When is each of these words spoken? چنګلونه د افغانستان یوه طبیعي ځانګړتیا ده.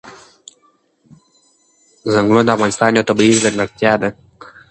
چنګلونه 2.13 2.43
د 2.45 2.49
افغانستان 2.55 2.91
یوه 2.93 3.07
طبیعي 3.09 3.41
ځانګړتیا 3.43 3.93
ده. 4.01 4.09